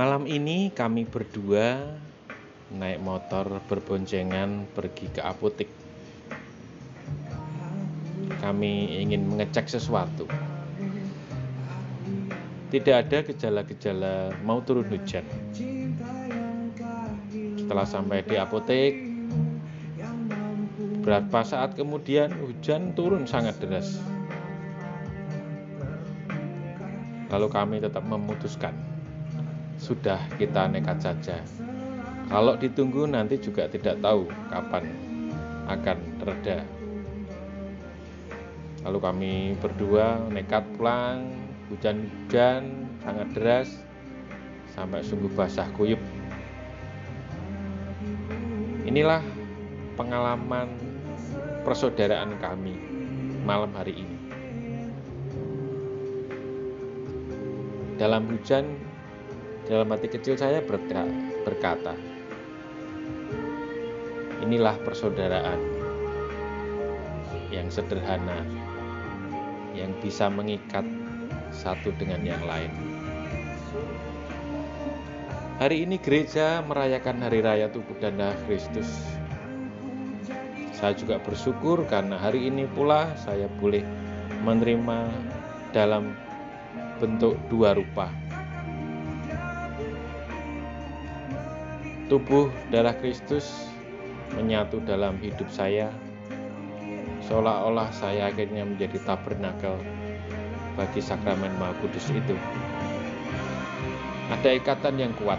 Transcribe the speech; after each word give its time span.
Malam 0.00 0.24
ini 0.24 0.72
kami 0.72 1.04
berdua 1.04 1.76
naik 2.72 3.04
motor 3.04 3.60
berboncengan 3.68 4.64
pergi 4.72 5.12
ke 5.12 5.20
apotek. 5.20 5.68
Kami 8.40 8.96
ingin 8.96 9.28
mengecek 9.28 9.68
sesuatu. 9.68 10.24
Tidak 12.72 12.96
ada 12.96 13.20
gejala-gejala 13.28 14.40
mau 14.40 14.64
turun 14.64 14.88
hujan. 14.88 15.28
Setelah 17.60 17.84
sampai 17.84 18.24
di 18.24 18.40
apotek, 18.40 18.96
beberapa 21.04 21.44
saat 21.44 21.76
kemudian 21.76 22.32
hujan 22.40 22.96
turun 22.96 23.28
sangat 23.28 23.60
deras. 23.60 24.00
Lalu 27.28 27.48
kami 27.52 27.76
tetap 27.84 28.00
memutuskan, 28.08 28.72
sudah 29.80 30.20
kita 30.36 30.68
nekat 30.68 31.00
saja. 31.00 31.40
Kalau 32.28 32.54
ditunggu 32.54 33.08
nanti 33.08 33.40
juga 33.40 33.66
tidak 33.66 33.98
tahu 34.04 34.28
kapan 34.52 34.84
akan 35.66 35.98
reda. 36.22 36.62
Lalu 38.86 38.98
kami 39.00 39.32
berdua 39.58 40.20
nekat 40.30 40.62
pulang, 40.76 41.32
hujan-hujan 41.72 42.86
sangat 43.02 43.28
deras, 43.34 43.68
sampai 44.76 45.02
sungguh 45.02 45.32
basah 45.32 45.66
kuyup. 45.74 46.00
Inilah 48.86 49.20
pengalaman 49.98 50.70
persaudaraan 51.66 52.36
kami 52.40 52.74
malam 53.44 53.70
hari 53.76 54.00
ini. 54.00 54.16
Dalam 58.00 58.24
hujan, 58.32 58.80
dalam 59.70 59.86
hati 59.94 60.10
kecil 60.10 60.34
saya 60.34 60.58
berkata, 60.66 61.94
inilah 64.42 64.74
persaudaraan 64.82 65.62
yang 67.54 67.70
sederhana, 67.70 68.42
yang 69.70 69.94
bisa 70.02 70.26
mengikat 70.26 70.82
satu 71.54 71.94
dengan 72.02 72.18
yang 72.26 72.42
lain. 72.42 72.74
Hari 75.62 75.86
ini 75.86 76.02
gereja 76.02 76.66
merayakan 76.66 77.22
hari 77.22 77.38
raya 77.38 77.70
tubuh 77.70 77.94
dan 78.02 78.18
darah 78.18 78.34
Kristus. 78.50 78.90
Saya 80.74 80.98
juga 80.98 81.22
bersyukur 81.22 81.86
karena 81.86 82.18
hari 82.18 82.50
ini 82.50 82.66
pula 82.74 83.06
saya 83.22 83.46
boleh 83.62 83.86
menerima 84.42 85.06
dalam 85.70 86.10
bentuk 86.98 87.38
dua 87.46 87.78
rupa. 87.78 88.10
Tubuh 92.10 92.50
darah 92.74 92.98
Kristus 92.98 93.70
menyatu 94.34 94.82
dalam 94.82 95.14
hidup 95.22 95.46
saya, 95.46 95.94
seolah-olah 97.30 97.86
saya 97.94 98.34
akhirnya 98.34 98.66
menjadi 98.66 98.98
tabernakel 99.06 99.78
bagi 100.74 100.98
sakramen 100.98 101.54
Maha 101.54 101.70
Kudus 101.78 102.10
itu. 102.10 102.34
Ada 104.26 104.58
ikatan 104.58 104.98
yang 104.98 105.14
kuat. 105.22 105.38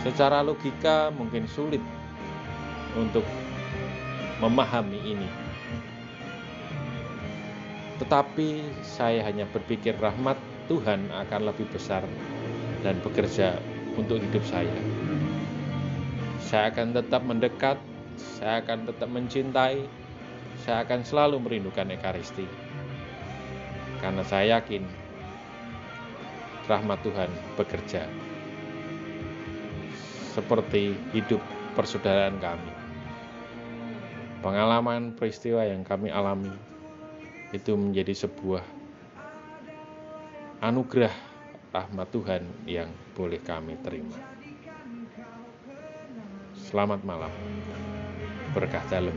Secara 0.00 0.40
logika 0.40 1.12
mungkin 1.12 1.44
sulit 1.44 1.84
untuk 2.96 3.28
memahami 4.40 5.12
ini. 5.12 5.28
Tetapi 8.00 8.64
saya 8.80 9.28
hanya 9.28 9.44
berpikir 9.44 9.92
rahmat 10.00 10.40
Tuhan 10.72 11.12
akan 11.12 11.52
lebih 11.52 11.68
besar 11.68 12.00
dan 12.80 12.96
bekerja 13.04 13.60
untuk 13.96 14.22
hidup 14.22 14.44
saya. 14.46 14.78
Saya 16.42 16.74
akan 16.74 16.94
tetap 16.94 17.22
mendekat, 17.22 17.78
saya 18.18 18.62
akan 18.62 18.90
tetap 18.90 19.08
mencintai, 19.10 19.86
saya 20.66 20.82
akan 20.82 21.00
selalu 21.06 21.38
merindukan 21.42 21.88
Ekaristi. 21.94 22.44
Karena 24.02 24.24
saya 24.26 24.58
yakin 24.58 24.82
rahmat 26.66 26.98
Tuhan 27.02 27.30
bekerja 27.58 28.06
seperti 30.30 30.94
hidup 31.10 31.42
persaudaraan 31.74 32.38
kami. 32.38 32.72
Pengalaman 34.40 35.12
peristiwa 35.18 35.66
yang 35.66 35.84
kami 35.84 36.08
alami 36.08 36.54
itu 37.52 37.76
menjadi 37.76 38.24
sebuah 38.24 38.64
anugerah 40.64 41.29
rahmat 41.70 42.08
Tuhan 42.10 42.42
yang 42.66 42.90
boleh 43.14 43.38
kami 43.38 43.78
terima. 43.82 44.18
Selamat 46.54 47.02
malam. 47.06 47.30
Berkah 48.50 48.82
dalam. 48.90 49.14